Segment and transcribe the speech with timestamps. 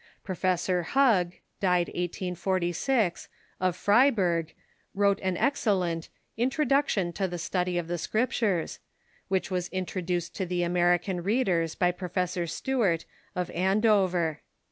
[0.23, 4.55] Professor Hug (died 1 846), of Freiburg,
[4.95, 8.79] wrote an excel lent "Introduction to the Study of the Scriptures,"
[9.27, 14.39] which Avas introduced to American readers by Professor Stuart, of Ando ver.